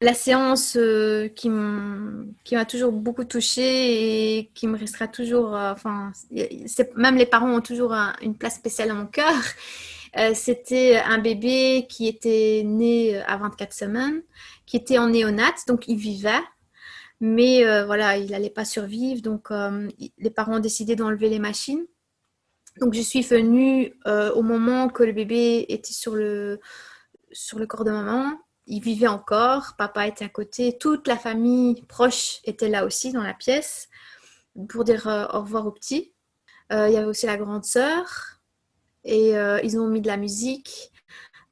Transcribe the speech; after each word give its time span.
La 0.00 0.14
séance 0.14 0.76
euh, 0.76 1.26
qui 1.26 1.48
m'a 1.50 2.64
toujours 2.68 2.92
beaucoup 2.92 3.24
touchée 3.24 4.38
et 4.38 4.46
qui 4.54 4.68
me 4.68 4.78
restera 4.78 5.08
toujours, 5.08 5.56
euh, 5.56 5.72
enfin, 5.72 6.12
même 6.94 7.16
les 7.16 7.26
parents 7.26 7.52
ont 7.52 7.60
toujours 7.60 7.92
une 8.22 8.36
place 8.36 8.54
spéciale 8.54 8.90
dans 8.90 8.94
mon 8.94 9.06
cœur. 9.06 9.34
Euh, 10.16 10.32
c'était 10.34 10.96
un 10.96 11.18
bébé 11.18 11.86
qui 11.86 12.08
était 12.08 12.62
né 12.64 13.20
à 13.22 13.36
24 13.36 13.74
semaines, 13.74 14.22
qui 14.64 14.78
était 14.78 14.96
en 14.96 15.08
néonat, 15.08 15.52
donc 15.66 15.86
il 15.86 15.98
vivait. 15.98 16.42
Mais 17.20 17.62
voilà, 17.84 18.16
il 18.16 18.30
n'allait 18.30 18.48
pas 18.48 18.64
survivre, 18.64 19.20
donc 19.20 19.50
les 19.50 20.30
parents 20.30 20.56
ont 20.56 20.60
décidé 20.60 20.96
d'enlever 20.96 21.28
les 21.28 21.38
machines. 21.38 21.84
Donc 22.80 22.94
je 22.94 23.02
suis 23.02 23.20
venue 23.20 23.92
au 24.06 24.42
moment 24.42 24.88
que 24.88 25.02
le 25.02 25.12
bébé 25.12 25.66
était 25.68 25.92
sur 25.92 26.14
le, 26.14 26.58
sur 27.32 27.58
le 27.58 27.66
corps 27.66 27.84
de 27.84 27.90
maman 27.90 28.38
il 28.68 28.82
vivait 28.82 29.08
encore, 29.08 29.74
papa 29.76 30.06
était 30.06 30.26
à 30.26 30.28
côté, 30.28 30.76
toute 30.78 31.08
la 31.08 31.16
famille 31.16 31.82
proche 31.88 32.40
était 32.44 32.68
là 32.68 32.84
aussi 32.84 33.12
dans 33.12 33.22
la 33.22 33.34
pièce 33.34 33.88
pour 34.68 34.84
dire 34.84 35.08
euh, 35.08 35.26
au 35.32 35.40
revoir 35.40 35.66
aux 35.66 35.72
petits. 35.72 36.12
Euh, 36.70 36.88
il 36.88 36.94
y 36.94 36.96
avait 36.98 37.06
aussi 37.06 37.24
la 37.26 37.38
grande 37.38 37.64
sœur 37.64 38.40
et 39.04 39.38
euh, 39.38 39.58
ils 39.62 39.78
ont 39.78 39.88
mis 39.88 40.02
de 40.02 40.06
la 40.06 40.18
musique. 40.18 40.92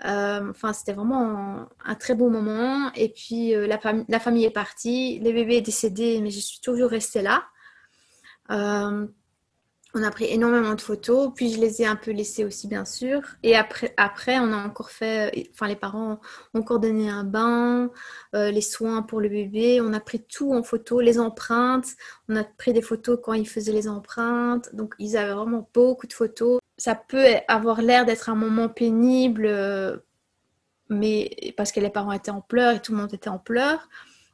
enfin, 0.04 0.74
c'était 0.74 0.92
vraiment 0.92 1.66
un, 1.84 1.94
très 1.94 2.14
beau 2.14 2.28
moment. 2.28 2.92
Et 2.94 3.08
puis 3.08 3.52
la, 3.52 3.80
la, 4.08 4.20
famille 4.20 4.44
est 4.44 4.50
partie, 4.50 5.18
les 5.20 5.32
bébés 5.32 5.56
est 5.56 5.62
décédé, 5.62 6.20
mais 6.20 6.30
je 6.30 6.40
suis 6.40 6.60
toujours 6.60 6.90
restée 6.90 7.22
là. 7.22 7.46
On 9.98 10.02
a 10.02 10.10
pris 10.10 10.26
énormément 10.26 10.74
de 10.74 10.80
photos, 10.82 11.30
puis 11.34 11.50
je 11.50 11.58
les 11.58 11.80
ai 11.80 11.86
un 11.86 11.96
peu 11.96 12.10
laissées 12.10 12.44
aussi, 12.44 12.68
bien 12.68 12.84
sûr. 12.84 13.22
Et 13.42 13.56
après, 13.56 13.94
après 13.96 14.38
on 14.38 14.52
a 14.52 14.58
encore 14.58 14.90
fait, 14.90 15.34
euh, 15.34 15.42
enfin, 15.54 15.68
les 15.68 15.74
parents 15.74 16.20
ont 16.52 16.60
encore 16.60 16.80
donné 16.80 17.08
un 17.08 17.24
bain, 17.24 17.88
euh, 18.34 18.50
les 18.50 18.60
soins 18.60 19.00
pour 19.00 19.22
le 19.22 19.30
bébé. 19.30 19.80
On 19.80 19.94
a 19.94 20.00
pris 20.00 20.22
tout 20.22 20.52
en 20.52 20.62
photo, 20.62 21.00
les 21.00 21.18
empreintes. 21.18 21.86
On 22.28 22.36
a 22.36 22.44
pris 22.44 22.74
des 22.74 22.82
photos 22.82 23.18
quand 23.22 23.32
ils 23.32 23.48
faisaient 23.48 23.72
les 23.72 23.88
empreintes. 23.88 24.68
Donc, 24.74 24.94
ils 24.98 25.16
avaient 25.16 25.32
vraiment 25.32 25.66
beaucoup 25.72 26.06
de 26.06 26.12
photos. 26.12 26.60
Ça 26.76 26.94
peut 26.94 27.24
avoir 27.48 27.80
l'air 27.80 28.04
d'être 28.04 28.28
un 28.28 28.34
moment 28.34 28.68
pénible, 28.68 29.46
euh, 29.46 29.96
mais 30.90 31.54
parce 31.56 31.72
que 31.72 31.80
les 31.80 31.88
parents 31.88 32.12
étaient 32.12 32.30
en 32.30 32.42
pleurs 32.42 32.76
et 32.76 32.82
tout 32.82 32.92
le 32.92 32.98
monde 32.98 33.14
était 33.14 33.30
en 33.30 33.38
pleurs 33.38 33.88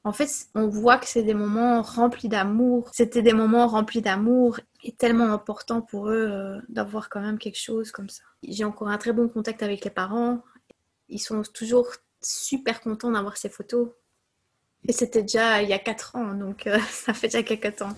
en 0.04 0.12
fait, 0.12 0.48
on 0.54 0.66
voit 0.66 0.98
que 0.98 1.06
c'est 1.06 1.22
des 1.22 1.34
moments 1.34 1.80
remplis 1.80 2.28
d'amour. 2.28 2.90
C'était 2.92 3.22
des 3.22 3.32
moments 3.32 3.68
remplis 3.68 4.02
d'amour 4.02 4.58
et 4.82 4.92
tellement 4.92 5.32
important 5.32 5.80
pour 5.80 6.08
eux 6.08 6.28
euh, 6.28 6.60
d'avoir 6.68 7.08
quand 7.08 7.20
même 7.20 7.38
quelque 7.38 7.58
chose 7.58 7.92
comme 7.92 8.08
ça. 8.08 8.24
J'ai 8.42 8.64
encore 8.64 8.88
un 8.88 8.98
très 8.98 9.12
bon 9.12 9.28
contact 9.28 9.62
avec 9.62 9.84
les 9.84 9.90
parents. 9.90 10.42
Ils 11.08 11.20
sont 11.20 11.42
toujours 11.42 11.86
super 12.20 12.80
contents 12.80 13.12
d'avoir 13.12 13.36
ces 13.36 13.48
photos. 13.48 13.90
Et 14.88 14.92
c'était 14.92 15.22
déjà 15.22 15.62
il 15.62 15.68
y 15.68 15.72
a 15.72 15.78
4 15.78 16.16
ans, 16.16 16.34
donc 16.34 16.66
euh, 16.66 16.78
ça 16.90 17.14
fait 17.14 17.28
déjà 17.28 17.44
quelques 17.44 17.76
temps. 17.76 17.94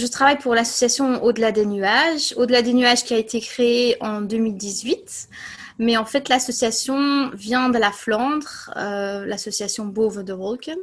Je 0.00 0.06
travaille 0.06 0.38
pour 0.38 0.54
l'association 0.54 1.22
Au-delà 1.22 1.52
des 1.52 1.66
nuages. 1.66 2.32
Au-delà 2.38 2.62
des 2.62 2.72
nuages 2.72 3.04
qui 3.04 3.12
a 3.12 3.18
été 3.18 3.38
créée 3.40 3.96
en 4.00 4.22
2018 4.22 5.28
mais 5.80 5.96
en 5.96 6.04
fait, 6.04 6.28
l'association 6.28 7.30
vient 7.30 7.70
de 7.70 7.78
la 7.78 7.90
Flandre, 7.90 8.70
euh, 8.76 9.24
l'association 9.24 9.86
Boven 9.86 10.22
de 10.22 10.34
Wolken, 10.34 10.76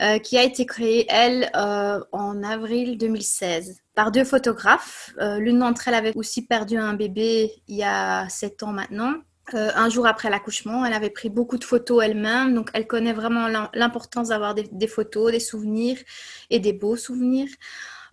euh, 0.00 0.18
qui 0.18 0.38
a 0.38 0.42
été 0.42 0.64
créée, 0.64 1.04
elle, 1.10 1.50
euh, 1.54 2.00
en 2.12 2.42
avril 2.42 2.96
2016 2.96 3.82
par 3.94 4.10
deux 4.10 4.24
photographes. 4.24 5.12
L'une 5.20 5.58
d'entre 5.58 5.86
elles 5.88 5.94
avait 5.94 6.16
aussi 6.16 6.46
perdu 6.46 6.78
un 6.78 6.94
bébé 6.94 7.52
il 7.68 7.76
y 7.76 7.84
a 7.84 8.26
sept 8.30 8.62
ans 8.62 8.72
maintenant. 8.72 9.12
un 9.52 9.90
jour 9.90 10.06
après 10.06 10.30
l'accouchement, 10.30 10.86
elle 10.86 10.94
avait 10.94 11.10
pris 11.10 11.28
beaucoup 11.28 11.58
de 11.58 11.64
photos 11.64 12.02
elle-même, 12.02 12.54
donc 12.54 12.70
elle 12.72 12.86
connaît 12.86 13.12
vraiment 13.12 13.48
l'importance 13.74 14.28
d'avoir 14.28 14.54
des, 14.54 14.86
photos, 14.86 15.30
des 15.30 15.40
souvenirs 15.40 15.98
et 16.48 16.58
des 16.58 16.72
beaux 16.72 16.96
souvenirs. 16.96 17.50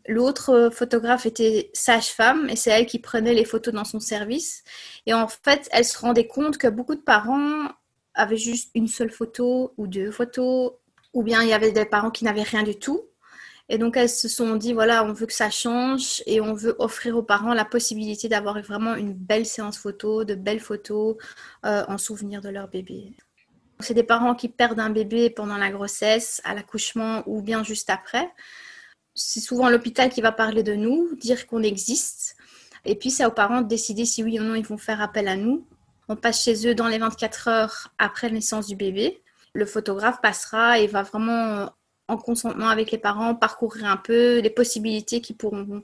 L'autre 0.10 0.50
euh, 0.50 0.70
photographe 0.72 1.28
était 1.28 1.70
sage-femme 1.74 2.50
et 2.50 2.56
c'est 2.56 2.72
elle 2.72 2.88
qui 2.88 2.98
prenait 2.98 3.36
les 3.36 3.46
photos 3.46 3.72
dans 3.72 3.84
son 3.84 4.00
service. 4.00 4.64
Et 5.06 5.14
en 5.14 5.28
fait, 5.28 5.70
elle 5.72 5.86
se 5.86 6.00
rendait 6.00 6.26
compte 6.26 6.58
que 6.58 6.68
beaucoup 6.68 6.96
de 6.96 7.02
parents 7.02 7.68
avaient 8.16 8.36
juste 8.36 8.72
une 8.74 8.88
seule 8.88 9.12
photo 9.12 9.72
ou 9.78 9.86
deux 9.86 10.10
photos, 10.10 10.72
ou 11.14 11.22
bien 11.22 11.44
il 11.44 11.50
y 11.50 11.54
avait 11.54 11.72
des 11.72 11.86
parents 11.86 12.10
qui 12.10 12.24
n'avaient 12.24 12.42
rien 12.42 12.64
du 12.64 12.76
tout. 12.76 13.02
Et 13.70 13.78
donc, 13.78 13.98
elles 13.98 14.10
se 14.10 14.28
sont 14.28 14.56
dit, 14.56 14.74
voilà, 14.74 15.04
on 15.06 15.14
veut 15.14 15.28
que 15.28 15.34
ça 15.34 15.52
change 15.52 16.24
et 16.26 16.42
on 16.42 16.56
veut 16.56 16.76
offrir 16.80 17.16
aux 17.16 17.22
parents 17.22 17.54
la 17.54 17.66
possibilité 17.66 18.28
d'avoir 18.28 18.60
vraiment 18.64 18.96
une 18.96 19.14
belle 19.14 19.46
séance 19.46 19.78
photo, 19.78 20.24
de 20.24 20.34
belles 20.34 20.60
photos 20.60 21.18
euh, 21.68 21.84
en 21.88 22.00
souvenir 22.00 22.42
de 22.42 22.50
leur 22.50 22.68
bébé. 22.68 23.14
C'est 23.80 23.94
des 23.94 24.02
parents 24.02 24.34
qui 24.34 24.50
perdent 24.50 24.80
un 24.80 24.90
bébé 24.90 25.30
pendant 25.30 25.58
la 25.58 25.70
grossesse, 25.70 26.42
à 26.46 26.56
l'accouchement 26.56 27.22
ou 27.28 27.44
bien 27.44 27.64
juste 27.64 27.92
après 27.92 28.34
c'est 29.20 29.40
souvent 29.40 29.70
l'hôpital 29.70 30.10
qui 30.10 30.22
va 30.22 30.32
parler 30.32 30.64
de 30.64 30.74
nous, 30.74 31.16
dire 31.16 31.46
qu'on 31.48 31.62
existe. 31.62 32.36
Et 32.86 32.96
puis, 32.96 33.12
c'est 33.12 33.26
aux 33.26 33.32
parents 33.32 33.62
de 33.62 33.68
décider 33.68 34.06
si 34.06 34.24
oui 34.24 34.40
ou 34.40 34.44
non 34.44 34.56
ils 34.56 34.66
vont 34.66 34.78
faire 34.78 35.02
appel 35.02 35.28
à 35.28 35.36
nous. 35.36 35.66
On 36.08 36.16
passe 36.16 36.44
chez 36.44 36.68
eux 36.68 36.74
dans 36.74 36.88
les 36.88 36.98
24 36.98 37.48
heures 37.50 37.94
après 37.98 38.30
la 38.30 38.36
naissance 38.36 38.68
du 38.68 38.76
bébé. 38.76 39.22
Le 39.54 39.66
photographe 39.66 40.22
passera 40.22 40.80
et 40.80 40.88
va 40.88 41.04
vraiment, 41.04 41.72
en 42.08 42.18
consentement 42.18 42.70
avec 42.70 42.92
les 42.92 42.98
parents, 42.98 43.36
parcourir 43.36 43.86
un 43.86 43.98
peu 43.98 44.40
les 44.40 44.50
possibilités 44.50 45.22
qu'ils 45.22 45.38
pourront 45.38 45.84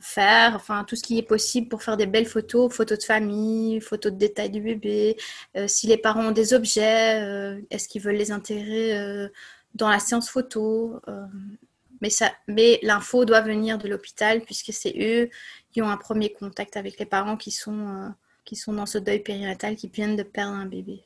faire, 0.00 0.54
enfin 0.54 0.84
tout 0.84 0.96
ce 0.96 1.02
qui 1.02 1.18
est 1.18 1.22
possible 1.22 1.68
pour 1.68 1.82
faire 1.82 1.96
des 1.96 2.06
belles 2.06 2.26
photos, 2.26 2.72
photos 2.72 2.98
de 2.98 3.04
famille, 3.04 3.80
photos 3.80 4.12
de 4.12 4.18
détails 4.18 4.50
du 4.50 4.60
bébé, 4.60 5.16
euh, 5.56 5.66
si 5.68 5.86
les 5.86 5.96
parents 5.96 6.26
ont 6.28 6.32
des 6.32 6.54
objets, 6.54 7.22
euh, 7.22 7.60
est-ce 7.70 7.88
qu'ils 7.88 8.02
veulent 8.02 8.16
les 8.16 8.32
intégrer 8.32 8.98
euh, 8.98 9.28
dans 9.74 9.88
la 9.88 10.00
séance 10.00 10.28
photo 10.28 11.00
mais, 12.00 12.78
l'info 12.82 13.24
doit 13.24 13.40
venir 13.40 13.78
de 13.78 13.88
l'hôpital 13.88 14.40
puisque 14.42 14.72
c'est 14.72 14.94
eux 14.98 15.30
qui 15.72 15.82
ont 15.82 15.88
un 15.88 15.96
premier 15.96 16.32
contact 16.32 16.76
avec 16.76 16.98
les 16.98 17.06
parents 17.06 17.36
qui 17.36 17.50
sont, 17.50 17.88
euh, 17.88 18.08
qui 18.44 18.56
sont 18.56 18.72
dans 18.72 18.86
ce 18.86 18.98
deuil 18.98 19.20
périnatal, 19.20 19.76
qui 19.76 19.88
viennent 19.88 20.16
de 20.16 20.22
perdre 20.22 20.54
un 20.54 20.66
bébé. 20.66 21.04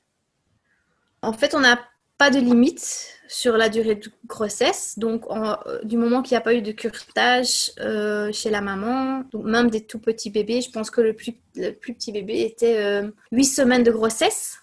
En 1.23 1.33
fait, 1.33 1.55
on 1.55 1.61
n'a 1.61 1.79
pas 2.17 2.31
de 2.31 2.39
limite 2.39 3.19
sur 3.29 3.57
la 3.57 3.69
durée 3.69 3.97
de 3.97 4.09
grossesse. 4.27 4.99
Donc, 4.99 5.25
euh, 5.31 5.81
du 5.83 5.97
moment 5.97 6.23
qu'il 6.23 6.35
n'y 6.35 6.39
a 6.39 6.43
pas 6.43 6.55
eu 6.55 6.63
de 6.63 6.73
curetage 6.73 7.73
euh, 7.81 8.31
chez 8.33 8.51
la 8.51 8.61
maman, 8.61 9.25
même 9.35 9.71
des 9.71 9.85
tout 9.85 9.99
petits 9.99 10.31
bébés, 10.31 10.61
je 10.61 10.71
pense 10.71 10.91
que 10.91 11.01
le 11.01 11.15
plus, 11.15 11.35
le 11.57 11.73
plus 11.73 11.95
petit 11.95 12.13
bébé 12.13 12.43
était 12.43 13.03
8 13.33 13.45
semaines 13.45 13.83
de 13.83 13.91
grossesse. 13.91 14.59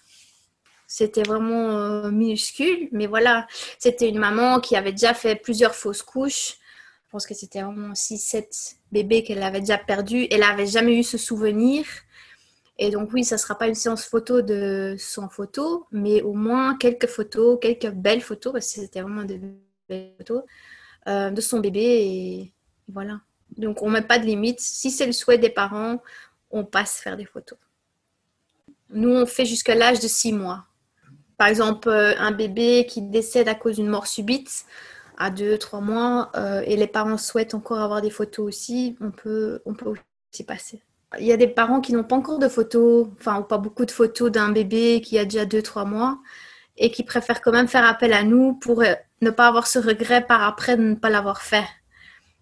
C'était 0.94 1.22
vraiment 1.22 1.70
euh, 1.70 2.10
minuscule, 2.10 2.90
mais 2.92 3.06
voilà, 3.06 3.46
c'était 3.78 4.10
une 4.10 4.18
maman 4.18 4.60
qui 4.60 4.76
avait 4.76 4.92
déjà 4.92 5.14
fait 5.14 5.36
plusieurs 5.36 5.74
fausses 5.74 6.02
couches. 6.02 6.58
Je 7.06 7.10
pense 7.10 7.26
que 7.26 7.32
c'était 7.32 7.62
vraiment 7.62 7.94
6-7 7.94 8.76
bébés 8.92 9.22
qu'elle 9.22 9.42
avait 9.42 9.60
déjà 9.60 9.78
perdus. 9.78 10.26
Elle 10.30 10.40
n'avait 10.40 10.66
jamais 10.66 10.98
eu 10.98 11.02
ce 11.02 11.16
souvenir. 11.16 11.86
Et 12.76 12.90
donc 12.90 13.10
oui, 13.14 13.24
ça 13.24 13.36
ne 13.36 13.40
sera 13.40 13.54
pas 13.54 13.68
une 13.68 13.74
séance 13.74 14.04
photo 14.04 14.42
de 14.42 14.94
son 14.98 15.30
photo, 15.30 15.86
mais 15.92 16.20
au 16.20 16.34
moins 16.34 16.76
quelques 16.76 17.06
photos, 17.06 17.58
quelques 17.58 17.88
belles 17.88 18.20
photos, 18.20 18.52
parce 18.52 18.66
que 18.66 18.82
c'était 18.82 19.00
vraiment 19.00 19.24
des 19.24 19.40
belles 19.88 20.12
photos, 20.18 20.42
euh, 21.08 21.30
de 21.30 21.40
son 21.40 21.60
bébé. 21.60 21.80
Et 21.80 22.52
voilà. 22.88 23.22
Donc 23.56 23.80
on 23.80 23.88
ne 23.88 23.94
met 23.94 24.02
pas 24.02 24.18
de 24.18 24.26
limite. 24.26 24.60
Si 24.60 24.90
c'est 24.90 25.06
le 25.06 25.12
souhait 25.12 25.38
des 25.38 25.48
parents, 25.48 26.02
on 26.50 26.66
passe 26.66 27.00
faire 27.00 27.16
des 27.16 27.24
photos. 27.24 27.58
Nous, 28.90 29.08
on 29.08 29.24
fait 29.24 29.46
jusqu'à 29.46 29.74
l'âge 29.74 29.98
de 29.98 30.06
6 30.06 30.34
mois. 30.34 30.66
Par 31.42 31.48
exemple, 31.48 31.88
euh, 31.88 32.14
un 32.20 32.30
bébé 32.30 32.86
qui 32.88 33.02
décède 33.02 33.48
à 33.48 33.56
cause 33.56 33.74
d'une 33.74 33.88
mort 33.88 34.06
subite 34.06 34.64
à 35.18 35.28
2-3 35.28 35.82
mois 35.82 36.30
euh, 36.36 36.62
et 36.64 36.76
les 36.76 36.86
parents 36.86 37.18
souhaitent 37.18 37.54
encore 37.54 37.80
avoir 37.80 38.00
des 38.00 38.10
photos 38.10 38.46
aussi, 38.46 38.96
on 39.00 39.10
peut, 39.10 39.60
on 39.66 39.74
peut 39.74 39.88
aussi 39.90 40.44
passer. 40.44 40.84
Il 41.18 41.26
y 41.26 41.32
a 41.32 41.36
des 41.36 41.48
parents 41.48 41.80
qui 41.80 41.94
n'ont 41.94 42.04
pas 42.04 42.14
encore 42.14 42.38
de 42.38 42.46
photos, 42.46 43.08
enfin, 43.18 43.40
ou 43.40 43.42
pas 43.42 43.58
beaucoup 43.58 43.84
de 43.84 43.90
photos 43.90 44.30
d'un 44.30 44.50
bébé 44.50 45.00
qui 45.00 45.18
a 45.18 45.24
déjà 45.24 45.44
2-3 45.44 45.84
mois 45.84 46.20
et 46.76 46.92
qui 46.92 47.02
préfèrent 47.02 47.42
quand 47.42 47.50
même 47.50 47.66
faire 47.66 47.86
appel 47.86 48.12
à 48.12 48.22
nous 48.22 48.54
pour 48.54 48.80
euh, 48.82 48.94
ne 49.20 49.30
pas 49.30 49.48
avoir 49.48 49.66
ce 49.66 49.80
regret 49.80 50.24
par 50.24 50.44
après 50.44 50.76
de 50.76 50.82
ne 50.82 50.94
pas 50.94 51.10
l'avoir 51.10 51.42
fait. 51.42 51.66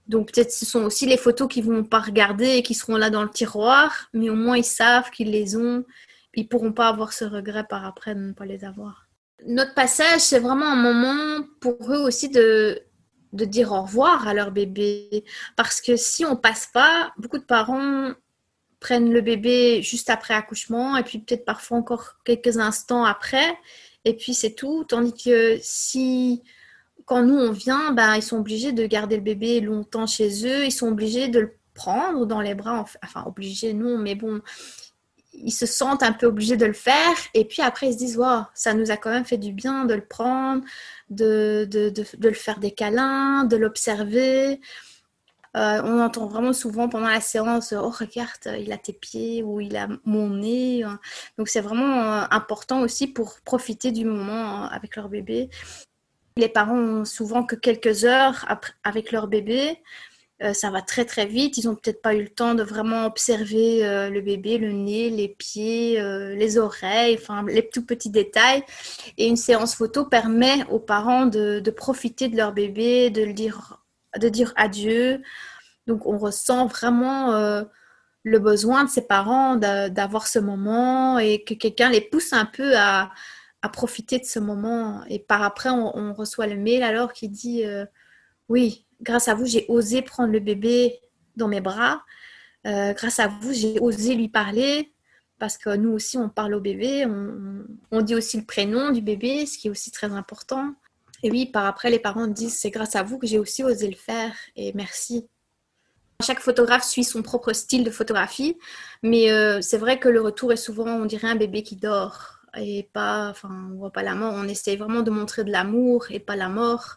Donc 0.08 0.30
peut-être 0.30 0.52
ce 0.52 0.66
sont 0.66 0.82
aussi 0.82 1.06
les 1.06 1.16
photos 1.16 1.48
qu'ils 1.48 1.64
vont 1.64 1.84
pas 1.84 2.00
regarder 2.00 2.56
et 2.56 2.62
qui 2.62 2.74
seront 2.74 2.98
là 2.98 3.08
dans 3.08 3.22
le 3.22 3.30
tiroir, 3.30 4.10
mais 4.12 4.28
au 4.28 4.36
moins 4.36 4.58
ils 4.58 4.62
savent 4.62 5.08
qu'ils 5.08 5.30
les 5.30 5.56
ont 5.56 5.86
ils 6.34 6.48
pourront 6.48 6.72
pas 6.72 6.88
avoir 6.88 7.12
ce 7.12 7.24
regret 7.24 7.64
par 7.68 7.84
après 7.84 8.14
de 8.14 8.20
ne 8.20 8.32
pas 8.32 8.46
les 8.46 8.64
avoir. 8.64 9.08
Notre 9.46 9.74
passage, 9.74 10.20
c'est 10.20 10.38
vraiment 10.38 10.66
un 10.66 10.76
moment 10.76 11.44
pour 11.60 11.92
eux 11.92 11.98
aussi 11.98 12.28
de, 12.28 12.82
de 13.32 13.44
dire 13.44 13.72
au 13.72 13.82
revoir 13.82 14.28
à 14.28 14.34
leur 14.34 14.50
bébé. 14.50 15.24
Parce 15.56 15.80
que 15.80 15.96
si 15.96 16.24
on 16.24 16.36
passe 16.36 16.68
pas, 16.72 17.12
beaucoup 17.16 17.38
de 17.38 17.44
parents 17.44 18.12
prennent 18.80 19.12
le 19.12 19.20
bébé 19.20 19.82
juste 19.82 20.10
après 20.10 20.34
accouchement 20.34 20.96
et 20.96 21.02
puis 21.02 21.18
peut-être 21.18 21.44
parfois 21.44 21.78
encore 21.78 22.16
quelques 22.24 22.58
instants 22.58 23.04
après. 23.04 23.56
Et 24.04 24.16
puis 24.16 24.34
c'est 24.34 24.54
tout. 24.54 24.84
Tandis 24.84 25.14
que 25.22 25.58
si, 25.60 26.42
quand 27.04 27.22
nous 27.22 27.36
on 27.36 27.52
vient, 27.52 27.92
ben, 27.92 28.16
ils 28.16 28.22
sont 28.22 28.38
obligés 28.38 28.72
de 28.72 28.86
garder 28.86 29.16
le 29.16 29.22
bébé 29.22 29.60
longtemps 29.60 30.06
chez 30.06 30.46
eux. 30.46 30.64
Ils 30.64 30.72
sont 30.72 30.88
obligés 30.88 31.28
de 31.28 31.40
le 31.40 31.56
prendre 31.74 32.26
dans 32.26 32.40
les 32.40 32.54
bras. 32.54 32.84
Enfin, 33.04 33.24
obligés, 33.26 33.74
non, 33.74 33.98
mais 33.98 34.14
bon, 34.14 34.40
ils 35.42 35.52
se 35.52 35.66
sentent 35.66 36.02
un 36.02 36.12
peu 36.12 36.26
obligés 36.26 36.56
de 36.56 36.66
le 36.66 36.72
faire. 36.72 37.14
Et 37.34 37.44
puis 37.44 37.62
après, 37.62 37.88
ils 37.88 37.92
se 37.92 37.98
disent, 37.98 38.18
wow, 38.18 38.42
ça 38.54 38.74
nous 38.74 38.90
a 38.90 38.96
quand 38.96 39.10
même 39.10 39.24
fait 39.24 39.38
du 39.38 39.52
bien 39.52 39.84
de 39.84 39.94
le 39.94 40.04
prendre, 40.04 40.64
de, 41.10 41.66
de, 41.70 41.90
de, 41.90 42.28
le 42.28 42.34
faire 42.34 42.58
des 42.60 42.70
câlins, 42.72 43.44
de 43.44 43.56
l'observer. 43.56 44.60
Euh, 45.56 45.82
on 45.84 46.00
entend 46.00 46.26
vraiment 46.26 46.52
souvent 46.52 46.88
pendant 46.88 47.08
la 47.08 47.20
séance 47.20 47.74
Oh, 47.76 47.90
regarde, 47.90 48.60
il 48.60 48.70
a 48.72 48.78
tes 48.78 48.92
pieds 48.92 49.42
ou 49.42 49.60
il 49.60 49.76
a 49.76 49.88
mon 50.04 50.30
nez. 50.30 50.84
Donc, 51.38 51.48
c'est 51.48 51.60
vraiment 51.60 52.22
euh, 52.22 52.24
important 52.30 52.82
aussi 52.82 53.08
pour 53.08 53.40
profiter 53.40 53.90
du 53.90 54.04
moment 54.04 54.64
avec 54.66 54.96
leur 54.96 55.08
bébé. 55.08 55.50
Les 56.36 56.48
parents 56.48 56.78
ont 56.78 57.04
souvent 57.04 57.42
que 57.42 57.56
quelques 57.56 58.04
heures 58.04 58.46
avec 58.84 59.12
leur 59.12 59.26
bébé. 59.26 59.82
Euh, 60.42 60.52
ça 60.52 60.70
va 60.70 60.82
très 60.82 61.04
très 61.04 61.26
vite. 61.26 61.58
Ils 61.58 61.66
n'ont 61.66 61.74
peut-être 61.74 62.02
pas 62.02 62.14
eu 62.14 62.22
le 62.22 62.28
temps 62.28 62.54
de 62.54 62.62
vraiment 62.62 63.06
observer 63.06 63.80
le 64.10 64.20
bébé, 64.20 64.58
le 64.58 64.72
nez, 64.72 65.10
les 65.10 65.28
pieds, 65.28 66.00
les 66.34 66.58
oreilles, 66.58 67.18
enfin 67.20 67.44
les 67.46 67.68
tout 67.68 67.84
petits 67.84 68.10
détails. 68.10 68.62
Et 69.18 69.26
une 69.28 69.36
séance 69.36 69.74
photo 69.74 70.04
permet 70.04 70.64
aux 70.70 70.80
parents 70.80 71.26
de, 71.26 71.70
profiter 71.70 72.28
de 72.28 72.36
leur 72.36 72.52
bébé, 72.52 73.10
de 73.10 73.22
le 73.22 73.32
dire 73.32 73.80
de 74.18 74.28
dire 74.28 74.52
adieu. 74.56 75.22
Donc, 75.86 76.06
on 76.06 76.18
ressent 76.18 76.66
vraiment 76.66 77.32
euh, 77.32 77.64
le 78.22 78.38
besoin 78.38 78.84
de 78.84 78.90
ses 78.90 79.02
parents 79.02 79.56
d'avoir 79.56 80.26
ce 80.26 80.38
moment 80.38 81.18
et 81.18 81.42
que 81.42 81.54
quelqu'un 81.54 81.90
les 81.90 82.00
pousse 82.00 82.32
un 82.32 82.46
peu 82.46 82.76
à, 82.76 83.10
profiter 83.72 84.18
de 84.18 84.24
ce 84.24 84.38
moment. 84.38 85.02
Et 85.08 85.18
par 85.18 85.42
après, 85.42 85.70
on, 85.70 86.14
reçoit 86.14 86.46
le 86.46 86.56
mail 86.56 86.82
alors 86.82 87.12
qui 87.12 87.28
dit 87.28 87.64
euh, 87.64 87.84
Oui, 88.48 88.86
grâce 89.02 89.28
à 89.28 89.34
vous, 89.34 89.46
j'ai 89.46 89.66
osé 89.68 90.02
prendre 90.02 90.32
le 90.32 90.40
bébé 90.40 91.00
dans 91.36 91.48
mes 91.48 91.60
bras. 91.60 92.02
Euh, 92.66 92.92
grâce 92.92 93.18
à 93.18 93.28
vous, 93.28 93.52
j'ai 93.52 93.78
osé 93.80 94.14
lui 94.14 94.28
parler. 94.28 94.92
Parce 95.38 95.56
que 95.56 95.74
nous 95.74 95.90
aussi, 95.92 96.18
on 96.18 96.28
parle 96.28 96.54
au 96.54 96.60
bébé, 96.60 97.06
on 97.90 98.02
dit 98.02 98.14
aussi 98.14 98.36
le 98.36 98.44
prénom 98.44 98.90
du 98.90 99.00
bébé, 99.00 99.46
ce 99.46 99.56
qui 99.56 99.68
est 99.68 99.70
aussi 99.70 99.90
très 99.90 100.12
important. 100.12 100.74
Et 101.22 101.30
oui, 101.30 101.46
par 101.46 101.64
après, 101.64 101.90
les 101.90 101.98
parents 101.98 102.26
disent 102.26 102.58
c'est 102.58 102.70
grâce 102.70 102.96
à 102.96 103.02
vous 103.02 103.18
que 103.18 103.26
j'ai 103.26 103.38
aussi 103.38 103.64
osé 103.64 103.88
le 103.88 103.96
faire 103.96 104.34
et 104.54 104.72
merci. 104.74 105.26
Chaque 106.22 106.40
photographe 106.40 106.84
suit 106.84 107.04
son 107.04 107.22
propre 107.22 107.54
style 107.54 107.84
de 107.84 107.90
photographie, 107.90 108.58
mais 109.02 109.30
euh, 109.30 109.62
c'est 109.62 109.78
vrai 109.78 109.98
que 109.98 110.10
le 110.10 110.20
retour 110.20 110.52
est 110.52 110.56
souvent, 110.56 110.90
on 110.90 111.06
dirait 111.06 111.28
un 111.28 111.36
bébé 111.36 111.62
qui 111.62 111.76
dort 111.76 112.40
et 112.56 112.90
pas, 112.92 113.28
enfin, 113.30 113.70
on 113.72 113.76
voit 113.76 113.92
pas 113.92 114.02
la 114.02 114.14
mort. 114.14 114.34
On 114.36 114.48
essaie 114.48 114.76
vraiment 114.76 115.02
de 115.02 115.10
montrer 115.10 115.44
de 115.44 115.50
l'amour 115.50 116.10
et 116.10 116.20
pas 116.20 116.36
la 116.36 116.48
mort. 116.48 116.96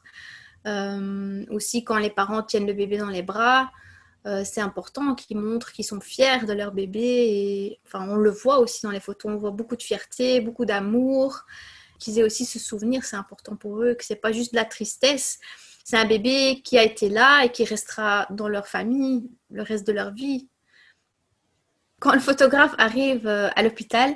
Euh, 0.65 1.45
aussi, 1.50 1.83
quand 1.83 1.98
les 1.98 2.10
parents 2.10 2.44
tiennent 2.44 2.68
le 2.68 2.74
bébé 2.74 2.98
dans 2.98 3.10
les 3.10 3.21
bras, 3.21 3.71
euh, 4.25 4.44
c'est 4.45 4.62
important 4.62 5.15
qu'ils 5.15 5.38
montrent 5.38 5.71
qu'ils 5.74 5.86
sont 5.86 6.00
fiers 6.00 6.45
de 6.45 6.54
leur 6.54 6.71
bébé. 6.71 7.80
Enfin, 7.86 8.07
on 8.10 8.15
le 8.15 8.30
voit 8.30 8.60
aussi 8.60 8.81
dans 8.83 8.92
les 8.92 9.01
photos. 9.01 9.31
On 9.33 9.38
voit 9.38 9.51
beaucoup 9.51 9.75
de 9.75 9.83
fierté, 9.83 10.39
beaucoup 10.42 10.65
d'amour 10.65 11.45
qu'ils 12.00 12.19
aient 12.19 12.24
aussi 12.24 12.45
ce 12.45 12.60
souvenir, 12.60 13.06
c'est 13.06 13.15
important 13.15 13.56
pour 13.56 13.81
eux, 13.81 13.94
que 13.94 14.04
c'est 14.04 14.18
pas 14.18 14.33
juste 14.33 14.51
de 14.51 14.57
la 14.57 14.65
tristesse. 14.65 15.39
C'est 15.86 15.98
un 15.98 16.06
bébé 16.06 16.62
qui 16.62 16.77
a 16.77 16.83
été 16.83 17.07
là 17.07 17.45
et 17.45 17.51
qui 17.51 17.63
restera 17.63 18.27
dans 18.30 18.50
leur 18.50 18.68
famille 18.68 19.30
le 19.51 19.62
reste 19.62 19.88
de 19.88 19.94
leur 19.94 20.13
vie. 20.13 20.50
Quand 22.00 22.13
le 22.13 22.19
photographe 22.19 22.75
arrive 22.77 23.25
euh, 23.27 23.50
à 23.56 23.63
l'hôpital, 23.63 24.15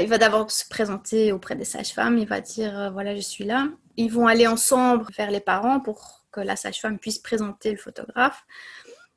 il 0.00 0.08
va 0.08 0.16
d'abord 0.16 0.50
se 0.50 0.66
présenter 0.66 1.30
auprès 1.30 1.56
des 1.56 1.66
sages-femmes, 1.66 2.16
il 2.16 2.26
va 2.26 2.40
dire 2.40 2.90
voilà, 2.94 3.14
je 3.14 3.20
suis 3.20 3.44
là. 3.44 3.68
Ils 3.96 4.10
vont 4.10 4.26
aller 4.26 4.46
ensemble 4.46 5.06
vers 5.16 5.30
les 5.30 5.40
parents 5.40 5.80
pour 5.80 6.26
que 6.32 6.40
la 6.40 6.56
sage-femme 6.56 6.98
puisse 6.98 7.18
présenter 7.18 7.70
le 7.70 7.76
photographe. 7.76 8.44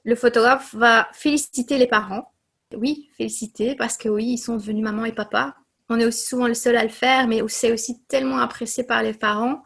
Le 0.03 0.15
photographe 0.15 0.73
va 0.75 1.09
féliciter 1.13 1.77
les 1.77 1.87
parents. 1.87 2.31
Oui, 2.75 3.09
féliciter 3.17 3.75
parce 3.75 3.97
que 3.97 4.09
oui, 4.09 4.25
ils 4.25 4.37
sont 4.37 4.55
devenus 4.55 4.83
maman 4.83 5.05
et 5.05 5.13
papa 5.13 5.55
on 5.89 5.99
est 5.99 6.05
aussi 6.05 6.25
souvent 6.27 6.47
le 6.47 6.53
seul 6.53 6.75
à 6.75 6.83
le 6.83 6.89
faire, 6.89 7.27
mais 7.27 7.41
c'est 7.47 7.71
aussi 7.71 8.01
tellement 8.07 8.39
apprécié 8.39 8.83
par 8.83 9.03
les 9.03 9.13
parents. 9.13 9.63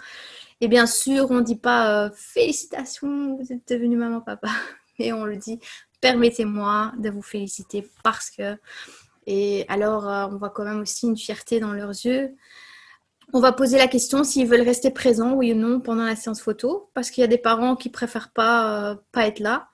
Et 0.59 0.67
bien 0.67 0.85
sûr, 0.85 1.31
on 1.31 1.35
ne 1.35 1.41
dit 1.41 1.55
pas 1.55 2.05
euh, 2.05 2.09
félicitations, 2.15 3.37
vous 3.37 3.51
êtes 3.51 3.67
devenu 3.67 3.95
maman, 3.97 4.21
papa, 4.21 4.49
mais 4.99 5.11
on 5.11 5.25
le 5.25 5.37
dit 5.37 5.59
permettez-moi 5.99 6.93
de 6.97 7.09
vous 7.09 7.21
féliciter 7.21 7.87
parce 8.03 8.29
que. 8.29 8.57
Et 9.27 9.65
alors, 9.67 10.07
euh, 10.09 10.25
on 10.31 10.37
voit 10.37 10.49
quand 10.49 10.63
même 10.63 10.79
aussi 10.79 11.05
une 11.05 11.17
fierté 11.17 11.59
dans 11.59 11.73
leurs 11.73 11.89
yeux. 11.89 12.35
On 13.33 13.39
va 13.39 13.53
poser 13.53 13.77
la 13.77 13.87
question 13.87 14.25
s'ils 14.25 14.45
veulent 14.45 14.61
rester 14.61 14.91
présents, 14.91 15.33
oui 15.33 15.53
ou 15.53 15.55
non, 15.55 15.79
pendant 15.79 16.03
la 16.03 16.17
séance 16.17 16.41
photo, 16.41 16.89
parce 16.93 17.11
qu'il 17.11 17.21
y 17.21 17.23
a 17.23 17.27
des 17.27 17.37
parents 17.37 17.77
qui 17.77 17.89
préfèrent 17.89 18.31
pas, 18.31 18.91
euh, 18.91 18.95
pas 19.13 19.25
être 19.25 19.39
là, 19.39 19.69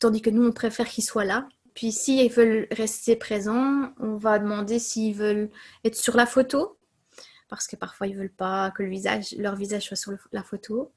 tandis 0.00 0.20
que 0.20 0.30
nous, 0.30 0.44
on 0.44 0.50
préfère 0.50 0.88
qu'ils 0.88 1.04
soient 1.04 1.24
là. 1.24 1.48
Puis 1.74 1.92
s'ils 1.92 2.30
veulent 2.32 2.66
rester 2.72 3.14
présents, 3.14 3.92
on 4.00 4.16
va 4.16 4.40
demander 4.40 4.80
s'ils 4.80 5.14
veulent 5.14 5.50
être 5.84 5.94
sur 5.94 6.16
la 6.16 6.26
photo, 6.26 6.76
parce 7.48 7.68
que 7.68 7.76
parfois 7.76 8.08
ils 8.08 8.16
veulent 8.16 8.28
pas 8.28 8.72
que 8.72 8.82
leur 9.40 9.54
visage 9.54 9.84
soit 9.84 9.96
sur 9.96 10.12
la 10.32 10.42
photo. 10.42 10.90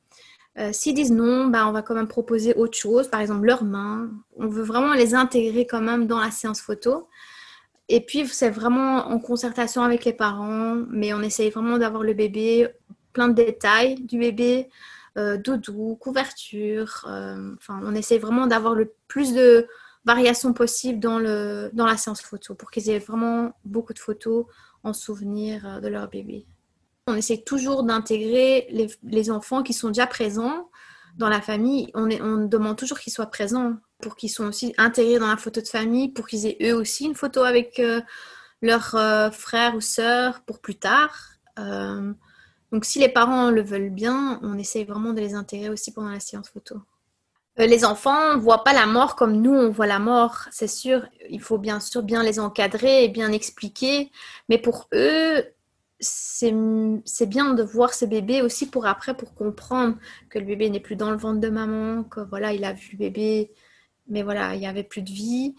Euh, 0.58 0.74
s'ils 0.74 0.96
disent 0.96 1.12
non, 1.12 1.46
ben, 1.48 1.68
on 1.68 1.72
va 1.72 1.84
quand 1.84 1.94
même 1.94 2.08
proposer 2.08 2.56
autre 2.56 2.76
chose, 2.76 3.08
par 3.08 3.22
exemple 3.22 3.46
leurs 3.46 3.64
mains. 3.64 4.10
On 4.36 4.48
veut 4.48 4.64
vraiment 4.64 4.94
les 4.94 5.14
intégrer 5.14 5.68
quand 5.68 5.82
même 5.82 6.08
dans 6.08 6.20
la 6.20 6.32
séance 6.32 6.62
photo. 6.62 7.08
Et 7.90 8.02
puis 8.02 8.28
c'est 8.28 8.50
vraiment 8.50 9.08
en 9.08 9.20
concertation 9.20 9.82
avec 9.82 10.04
les 10.06 10.14
parents, 10.14 10.76
mais 10.90 11.14
on 11.14 11.22
essaye 11.22 11.50
vraiment 11.50 11.78
d'avoir 11.78 12.04
le 12.04 12.14
bébé, 12.14 12.68
plein 13.14 13.30
de 13.30 13.34
détails 13.34 13.96
du 13.96 14.20
bébé, 14.20 14.70
euh, 15.18 15.38
doudou, 15.38 15.96
couverture. 15.96 17.06
Euh, 17.10 17.56
enfin, 17.58 17.80
on 17.84 17.96
essaye 17.96 18.20
vraiment 18.20 18.46
d'avoir 18.46 18.76
le 18.76 18.94
plus 19.08 19.34
de 19.34 19.68
variations 20.06 20.54
possibles 20.54 21.00
dans, 21.00 21.18
le, 21.18 21.70
dans 21.74 21.86
la 21.86 21.98
séance 21.98 22.22
photo 22.22 22.56
pour 22.56 22.72
qu'ils 22.72 22.90
aient 22.90 23.00
vraiment 23.00 23.54
beaucoup 23.66 23.94
de 23.94 24.00
photos 24.00 24.46
en 24.84 24.94
souvenir 24.94 25.66
euh, 25.66 25.80
de 25.80 25.88
leur 25.88 26.10
bébé. 26.10 26.46
On 27.08 27.16
essaie 27.16 27.38
toujours 27.38 27.84
d'intégrer 27.84 28.68
les, 28.70 28.88
les, 29.04 29.32
enfants 29.32 29.64
qui 29.64 29.74
sont 29.74 29.88
déjà 29.88 30.08
présents 30.08 30.70
dans 31.18 31.30
la 31.30 31.42
famille. 31.42 31.92
On, 31.94 32.08
demande 32.48 32.78
toujours 32.78 33.00
qu'ils 33.00 33.14
soient 33.14 33.28
présents 33.28 33.76
pour 34.00 34.16
qu'ils 34.16 34.30
soient 34.30 34.48
aussi 34.48 34.74
intégrés 34.78 35.20
dans 35.20 35.28
la 35.28 35.38
photo 35.38 35.62
de 35.62 35.68
famille, 35.68 36.10
pour 36.10 36.28
qu'ils 36.28 36.46
aient 36.46 36.58
eux 36.62 36.76
aussi 36.76 37.06
une 37.06 37.16
photo 37.16 37.44
avec 37.44 37.80
euh, 37.80 38.02
leur 38.62 38.96
euh, 38.96 39.32
frère 39.32 39.76
ou 39.76 39.82
sœur 39.82 40.42
pour 40.46 40.60
plus 40.60 40.76
tard. 40.76 41.34
donc 42.72 42.86
si 42.86 43.00
les 43.00 43.10
parents 43.10 43.50
le 43.50 43.62
veulent 43.62 43.90
bien, 43.90 44.40
on 44.44 44.58
essaie 44.58 44.84
vraiment 44.84 45.14
de 45.14 45.20
les 45.20 45.34
intégrer 45.34 45.70
aussi 45.70 45.92
pendant 45.92 46.10
la 46.12 46.20
séance 46.20 46.50
photo. 46.50 46.82
Euh, 47.60 47.66
les 47.66 47.86
enfants 47.86 48.36
ne 48.36 48.40
voient 48.40 48.64
pas 48.64 48.74
la 48.74 48.86
mort 48.86 49.16
comme 49.16 49.42
nous, 49.42 49.54
on 49.54 49.70
voit 49.70 49.88
la 49.88 50.00
mort, 50.00 50.48
c'est 50.52 50.68
sûr. 50.68 51.08
Il 51.30 51.42
faut 51.42 51.58
bien 51.58 51.80
sûr 51.80 52.04
bien 52.04 52.24
les 52.24 52.40
encadrer 52.40 53.04
et 53.04 53.10
bien 53.10 53.32
expliquer. 53.32 54.12
Mais 54.50 54.58
pour 54.58 54.88
eux, 54.94 55.44
c'est 56.00 56.52
bien 57.28 57.54
de 57.54 57.64
voir 57.64 57.94
ce 57.94 58.06
bébé 58.06 58.42
aussi 58.42 58.68
pour 58.68 58.86
après, 58.86 59.16
pour 59.16 59.34
comprendre 59.34 59.98
que 60.30 60.40
le 60.40 60.46
bébé 60.46 60.70
n'est 60.70 60.80
plus 60.80 60.96
dans 60.96 61.12
le 61.12 61.18
ventre 61.18 61.40
de 61.40 61.50
maman, 61.50 62.04
que 62.04 62.20
voilà, 62.22 62.54
il 62.54 62.64
a 62.64 62.74
vu 62.74 62.90
le 62.94 62.98
bébé, 62.98 63.52
mais 64.08 64.24
voilà, 64.24 64.56
il 64.56 64.60
n'y 64.60 64.68
avait 64.68 64.84
plus 64.84 65.02
de 65.02 65.12
vie. 65.12 65.56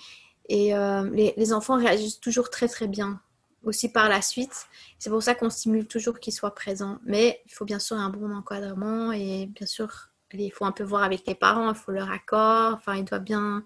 Et 0.49 0.75
euh, 0.75 1.09
les, 1.11 1.35
les, 1.37 1.53
enfants 1.53 1.77
réagissent 1.77 2.21
toujours 2.21 2.51
très 2.51 2.69
très 2.69 2.89
bien, 2.89 3.21
aussi 3.65 3.91
par 3.91 4.09
la 4.09 4.23
suite. 4.23 4.67
C'est 4.99 5.11
pour 5.11 5.23
ça 5.23 5.35
qu'on 5.35 5.51
stimule 5.51 5.87
toujours 5.87 6.21
qu'ils 6.21 6.33
soient 6.33 6.55
présents. 6.55 6.99
Mais 7.05 7.43
il 7.47 7.53
faut 7.53 7.65
bien 7.65 7.79
sûr 7.79 7.97
un 7.97 8.09
bon 8.09 8.33
encadrement 8.33 9.13
et 9.13 9.47
bien 9.47 9.67
sûr 9.67 10.11
il 10.35 10.53
faut 10.53 10.65
un 10.65 10.73
peu 10.73 10.85
voir 10.85 11.03
avec 11.03 11.27
les 11.27 11.35
parents, 11.35 11.71
il 11.71 11.77
faut 11.77 11.93
leur 11.93 12.11
accord, 12.11 12.75
enfin, 12.75 12.97
ils 12.97 13.05
doivent 13.05 13.25
bien, 13.25 13.65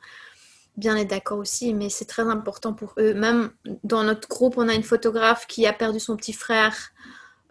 bien 0.77 0.97
être 0.97 1.11
d'accord 1.11 1.39
aussi, 1.39 1.75
mais 1.75 1.89
c'est 1.91 2.07
très 2.07 2.23
important 2.23 2.73
pour 2.73 2.95
eux. 2.99 3.15
Même 3.15 3.51
dans 3.85 4.05
notre 4.05 4.29
groupe, 4.29 4.55
on 4.57 4.69
a 4.69 4.75
une 4.75 4.83
photographe 4.83 5.47
qui 5.47 5.67
a 5.67 5.73
perdu 5.73 6.01
son 6.01 6.17
petit 6.17 6.33
frère 6.33 6.75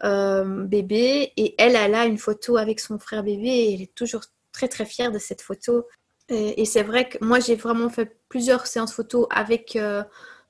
euh, 0.03 0.65
bébé, 0.65 1.31
et 1.37 1.55
elle, 1.57 1.75
elle 1.75 1.95
a 1.95 2.05
une 2.05 2.17
photo 2.17 2.57
avec 2.57 2.79
son 2.79 2.97
frère 2.97 3.23
bébé, 3.23 3.47
et 3.47 3.73
elle 3.75 3.81
est 3.81 3.95
toujours 3.95 4.23
très 4.51 4.67
très 4.67 4.85
fière 4.85 5.11
de 5.11 5.19
cette 5.19 5.41
photo. 5.41 5.85
Et, 6.29 6.65
c'est 6.65 6.83
vrai 6.83 7.09
que 7.09 7.23
moi, 7.23 7.39
j'ai 7.39 7.55
vraiment 7.55 7.89
fait 7.89 8.17
plusieurs 8.29 8.65
séances 8.65 8.93
photos 8.93 9.27
avec 9.31 9.75
euh, 9.75 10.01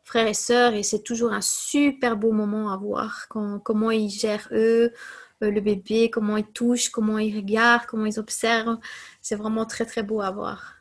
frères 0.04 0.28
et 0.28 0.34
sœurs, 0.36 0.74
et 0.74 0.84
c'est 0.84 1.02
toujours 1.02 1.34
un 1.34 1.42
super 1.42 2.16
beau 2.18 2.32
moment 2.32 2.72
à 2.72 2.78
voir, 2.78 3.28
comment 3.28 3.92
ils 3.92 4.10
gèrent 4.10 4.48
eux, 4.52 4.94
euh, 5.44 5.52
le 5.52 5.60
bébé, 5.60 6.10
comment 6.10 6.38
il 6.38 6.46
touche, 6.46 6.90
comment 6.90 7.18
il 7.18 7.36
regarde, 7.36 7.86
comment 7.88 8.06
ils 8.06 8.20
observent. 8.20 8.78
C'est 9.22 9.36
vraiment 9.36 9.66
très 9.66 9.86
très 9.86 10.04
beau 10.04 10.22
à 10.22 10.32
voir. 10.32 10.81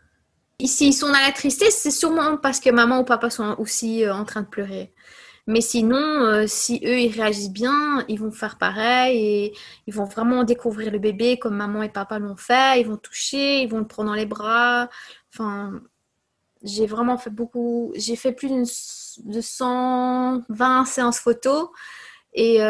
S'ils 0.67 0.95
sont 0.95 1.09
dans 1.09 1.21
la 1.21 1.33
tristesse, 1.33 1.77
c'est 1.77 1.91
sûrement 1.91 2.37
parce 2.37 2.61
que 2.61 2.71
maman 2.71 3.01
ou 3.01 3.05
papa 3.05 3.31
sont 3.31 3.55
aussi 3.59 4.05
euh, 4.05 4.15
en 4.15 4.25
train 4.25 4.43
de 4.43 4.47
pleurer. 4.47 4.93
Mais 5.47 5.61
sinon, 5.61 5.97
euh, 5.97 6.47
si 6.47 6.81
eux, 6.85 7.01
ils 7.01 7.13
réagissent 7.13 7.51
bien, 7.51 8.05
ils 8.09 8.21
vont 8.21 8.31
faire 8.31 8.59
pareil 8.59 9.19
et 9.19 9.53
ils 9.87 9.95
vont 9.95 10.05
vraiment 10.05 10.45
découvrir 10.45 10.93
le 10.93 10.99
bébé 10.99 11.39
comme 11.39 11.57
maman 11.57 11.83
et 11.83 11.89
papa 11.89 12.19
l'ont 12.19 12.37
fait. 12.37 12.81
Ils 12.81 12.87
vont 12.87 12.97
toucher, 12.97 13.63
ils 13.63 13.69
vont 13.69 13.79
le 13.79 13.87
prendre 13.87 14.11
dans 14.11 14.17
les 14.17 14.27
bras. 14.27 14.89
Enfin, 15.33 15.81
j'ai 16.63 16.87
vraiment 16.87 17.19
fait 17.19 17.31
beaucoup. 17.31 17.93
J'ai 17.97 18.17
fait 18.17 18.33
plus 18.33 18.51
de 19.25 19.41
120 19.41 20.85
séances 20.85 21.19
photos. 21.21 21.69
Et, 22.35 22.61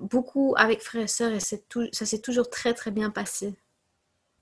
beaucoup 0.00 0.54
avec 0.56 0.82
frères 0.82 1.02
et 1.02 1.08
sœurs 1.08 1.32
et 1.32 1.40
ça 1.40 2.06
s'est 2.06 2.20
toujours 2.20 2.50
très 2.50 2.74
très 2.74 2.90
bien 2.90 3.10
passé. 3.10 3.54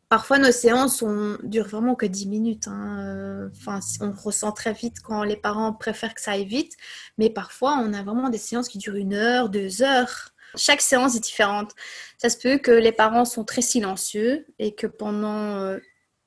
Parfois, 0.08 0.38
nos 0.38 0.52
séances 0.52 1.02
on, 1.02 1.36
durent 1.42 1.68
vraiment 1.68 1.94
que 1.94 2.06
10 2.06 2.26
minutes. 2.28 2.66
Hein. 2.68 3.50
Enfin, 3.54 3.80
on 4.00 4.10
ressent 4.12 4.52
très 4.52 4.72
vite 4.72 5.00
quand 5.02 5.22
les 5.22 5.36
parents 5.36 5.72
préfèrent 5.74 6.14
que 6.14 6.20
ça 6.20 6.32
aille 6.32 6.46
vite. 6.46 6.76
Mais 7.18 7.28
parfois, 7.28 7.78
on 7.78 7.92
a 7.92 8.02
vraiment 8.02 8.30
des 8.30 8.38
séances 8.38 8.68
qui 8.68 8.78
durent 8.78 8.96
une 8.96 9.12
heure, 9.14 9.50
deux 9.50 9.82
heures. 9.82 10.30
Chaque 10.56 10.80
séance 10.80 11.14
est 11.14 11.20
différente. 11.20 11.72
Ça 12.16 12.30
se 12.30 12.38
peut 12.38 12.56
que 12.56 12.70
les 12.70 12.92
parents 12.92 13.26
sont 13.26 13.44
très 13.44 13.60
silencieux 13.60 14.46
et 14.58 14.74
que 14.74 14.86
pendant 14.86 15.56
euh, 15.56 15.78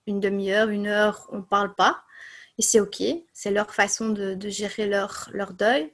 une 0.06 0.20
demi-heure, 0.20 0.70
une 0.70 0.86
heure, 0.88 1.28
on 1.32 1.38
ne 1.38 1.42
parle 1.42 1.74
pas. 1.74 2.04
Et 2.60 2.62
c'est 2.62 2.80
OK. 2.80 3.02
C'est 3.34 3.52
leur 3.52 3.74
façon 3.74 4.10
de, 4.10 4.36
de 4.36 4.50
gérer 4.50 4.86
leur, 4.86 5.28
leur 5.34 5.54
deuil. 5.54 5.92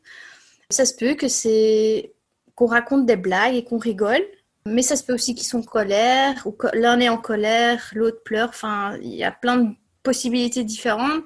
Ça 0.69 0.85
se 0.85 0.93
peut 0.93 1.13
que 1.15 1.29
c'est 1.29 2.13
qu'on 2.55 2.65
raconte 2.65 3.05
des 3.05 3.15
blagues 3.15 3.55
et 3.55 3.63
qu'on 3.63 3.77
rigole 3.77 4.25
mais 4.67 4.81
ça 4.81 4.95
se 4.95 5.03
peut 5.03 5.13
aussi 5.13 5.35
qu'ils 5.35 5.47
sont 5.47 5.59
en 5.59 5.63
colère, 5.63 6.45
ou 6.45 6.55
l'un 6.73 6.99
est 6.99 7.09
en 7.09 7.17
colère, 7.17 7.91
l'autre 7.93 8.21
pleure. 8.23 8.49
Enfin, 8.49 8.97
il 9.01 9.15
y 9.15 9.23
a 9.23 9.31
plein 9.31 9.57
de 9.57 9.73
possibilités 10.03 10.63
différentes, 10.63 11.23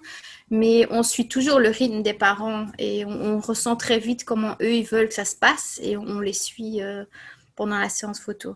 mais 0.50 0.88
on 0.90 1.04
suit 1.04 1.28
toujours 1.28 1.60
le 1.60 1.70
rythme 1.70 2.02
des 2.02 2.14
parents 2.14 2.66
et 2.80 3.06
on, 3.06 3.40
ressent 3.40 3.76
très 3.76 4.00
vite 4.00 4.24
comment 4.26 4.56
eux 4.62 4.74
ils 4.74 4.86
veulent 4.86 5.08
que 5.08 5.14
ça 5.14 5.26
se 5.26 5.36
passe 5.36 5.80
et 5.84 5.98
on, 5.98 6.20
les 6.20 6.34
suit 6.34 6.82
euh, 6.82 7.06
pendant 7.56 7.78
la 7.78 7.90
séance 7.90 8.20
photo. 8.20 8.56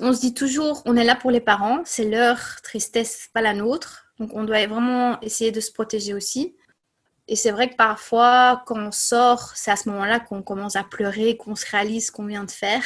On 0.00 0.12
se 0.12 0.20
dit 0.20 0.34
toujours, 0.34 0.82
on 0.84 0.96
est 0.96 1.04
là 1.04 1.14
pour 1.14 1.30
les 1.30 1.40
parents, 1.40 1.82
c'est 1.84 2.08
leur 2.08 2.38
tristesse, 2.62 3.28
pas 3.32 3.40
la 3.40 3.54
nôtre. 3.54 4.06
Donc 4.18 4.30
on 4.34 4.44
doit 4.44 4.66
vraiment 4.66 5.20
essayer 5.20 5.52
de 5.52 5.60
se 5.60 5.70
protéger 5.70 6.12
aussi. 6.14 6.56
Et 7.28 7.36
c'est 7.36 7.52
vrai 7.52 7.70
que 7.70 7.76
parfois, 7.76 8.62
quand 8.66 8.78
on 8.78 8.90
sort, 8.90 9.52
c'est 9.54 9.70
à 9.70 9.76
ce 9.76 9.88
moment-là 9.90 10.20
qu'on 10.20 10.42
commence 10.42 10.76
à 10.76 10.84
pleurer, 10.84 11.36
qu'on 11.36 11.54
se 11.54 11.64
réalise 11.70 12.10
qu'on 12.10 12.26
vient 12.26 12.44
de 12.44 12.50
faire. 12.50 12.84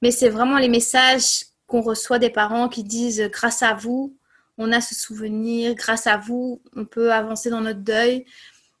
Mais 0.00 0.10
c'est 0.10 0.28
vraiment 0.28 0.58
les 0.58 0.68
messages 0.68 1.46
qu'on 1.66 1.82
reçoit 1.82 2.18
des 2.18 2.30
parents 2.30 2.68
qui 2.68 2.84
disent 2.84 3.20
grâce 3.32 3.62
à 3.62 3.74
vous, 3.74 4.16
on 4.58 4.70
a 4.70 4.80
ce 4.80 4.94
souvenir, 4.94 5.74
grâce 5.74 6.06
à 6.06 6.16
vous, 6.16 6.62
on 6.76 6.84
peut 6.84 7.12
avancer 7.12 7.50
dans 7.50 7.60
notre 7.60 7.80
deuil. 7.80 8.24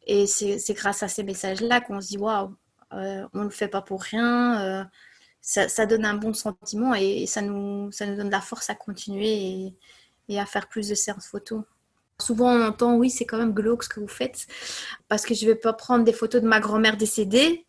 Et 0.06 0.26
c'est 0.26 0.74
grâce 0.74 1.02
à 1.02 1.08
ces 1.08 1.24
messages-là 1.24 1.80
qu'on 1.80 2.00
se 2.00 2.08
dit 2.08 2.18
waouh, 2.18 2.54
euh, 2.92 3.26
on 3.32 3.40
ne 3.40 3.44
le 3.44 3.50
fait 3.50 3.68
pas 3.68 3.82
pour 3.82 4.02
rien. 4.02 4.62
Euh, 4.62 4.84
ça, 5.40 5.86
donne 5.86 6.06
un 6.06 6.14
bon 6.14 6.32
sentiment 6.32 6.94
et, 6.94 7.26
ça, 7.26 7.42
nous, 7.42 7.90
ça 7.92 8.06
nous 8.06 8.16
donne 8.16 8.30
la 8.30 8.40
force 8.40 8.70
à 8.70 8.74
continuer 8.74 9.32
et, 9.32 9.74
et 10.28 10.40
à 10.40 10.46
faire 10.46 10.68
plus 10.68 10.88
de 10.88 10.94
séances 10.94 11.26
photos. 11.26 11.64
Souvent, 12.20 12.52
on 12.52 12.62
entend, 12.62 12.96
oui, 12.96 13.10
c'est 13.10 13.24
quand 13.24 13.38
même 13.38 13.52
glauque 13.52 13.84
ce 13.84 13.88
que 13.88 14.00
vous 14.00 14.08
faites, 14.08 14.46
parce 15.08 15.26
que 15.26 15.34
je 15.34 15.46
ne 15.46 15.50
vais 15.50 15.58
pas 15.58 15.72
prendre 15.72 16.04
des 16.04 16.12
photos 16.12 16.42
de 16.42 16.46
ma 16.46 16.60
grand-mère 16.60 16.96
décédée. 16.96 17.66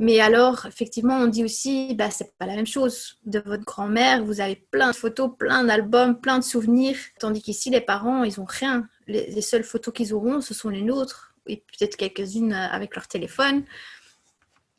Mais 0.00 0.20
alors, 0.20 0.66
effectivement, 0.66 1.16
on 1.16 1.26
dit 1.26 1.42
aussi, 1.42 1.94
bah, 1.94 2.10
c'est 2.10 2.36
pas 2.38 2.46
la 2.46 2.54
même 2.54 2.66
chose. 2.66 3.18
De 3.24 3.40
votre 3.40 3.64
grand-mère, 3.64 4.24
vous 4.24 4.40
avez 4.40 4.54
plein 4.70 4.92
de 4.92 4.96
photos, 4.96 5.30
plein 5.36 5.64
d'albums, 5.64 6.20
plein 6.20 6.38
de 6.38 6.44
souvenirs. 6.44 6.96
Tandis 7.18 7.42
qu'ici, 7.42 7.70
les 7.70 7.80
parents, 7.80 8.22
ils 8.22 8.40
ont 8.40 8.46
rien. 8.46 8.88
Les, 9.08 9.40
seules 9.40 9.64
photos 9.64 9.92
qu'ils 9.92 10.14
auront, 10.14 10.40
ce 10.40 10.54
sont 10.54 10.68
les 10.68 10.82
nôtres. 10.82 11.34
Et 11.46 11.56
peut-être 11.56 11.96
quelques-unes 11.96 12.52
avec 12.52 12.94
leur 12.94 13.08
téléphone. 13.08 13.64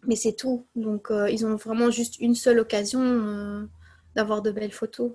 Mais 0.04 0.16
c'est 0.16 0.36
tout. 0.36 0.66
Donc, 0.76 1.12
euh, 1.12 1.30
ils 1.30 1.46
ont 1.46 1.58
vraiment 1.58 1.92
juste 1.92 2.20
une 2.20 2.36
seule 2.36 2.60
occasion 2.60 3.02
euh, 3.02 3.66
d'avoir 4.16 4.42
de 4.42 4.52
belles 4.52 4.72
photos. 4.72 5.12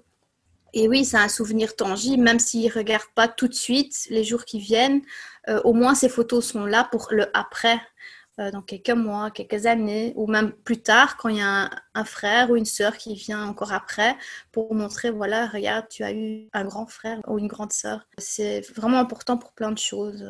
Et 0.76 0.88
oui, 0.88 1.04
c'est 1.04 1.16
un 1.16 1.28
souvenir 1.28 1.76
tangible, 1.76 2.22
même 2.22 2.40
s'ils 2.40 2.66
ne 2.66 2.72
regardent 2.72 3.14
pas 3.14 3.28
tout 3.28 3.46
de 3.46 3.54
suite 3.54 4.08
les 4.10 4.24
jours 4.24 4.44
qui 4.44 4.58
viennent. 4.58 5.02
Euh, 5.48 5.60
au 5.62 5.72
moins, 5.72 5.94
ces 5.94 6.08
photos 6.08 6.44
sont 6.44 6.66
là 6.66 6.88
pour 6.90 7.08
le 7.12 7.26
après, 7.32 7.80
euh, 8.40 8.50
dans 8.50 8.60
quelques 8.60 8.90
mois, 8.90 9.30
quelques 9.30 9.66
années, 9.66 10.12
ou 10.16 10.26
même 10.26 10.50
plus 10.50 10.82
tard, 10.82 11.16
quand 11.16 11.28
il 11.28 11.36
y 11.36 11.42
a 11.42 11.70
un, 11.94 12.04
frère 12.04 12.50
ou 12.50 12.56
une 12.56 12.64
sœur 12.64 12.96
qui 12.96 13.14
vient 13.14 13.46
encore 13.46 13.72
après, 13.72 14.16
pour 14.50 14.74
montrer, 14.74 15.10
voilà, 15.10 15.46
regarde, 15.46 15.86
tu 15.88 16.02
as 16.02 16.12
eu 16.12 16.48
un 16.52 16.64
grand 16.64 16.86
frère 16.86 17.20
ou 17.28 17.38
une 17.38 17.46
grande 17.46 17.72
sœur. 17.72 18.08
C'est 18.18 18.60
vraiment 18.74 18.98
important 18.98 19.38
pour 19.38 19.52
plein 19.52 19.70
de 19.70 19.78
choses 19.78 20.26